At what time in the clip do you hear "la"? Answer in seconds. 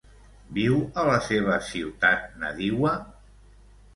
1.09-1.17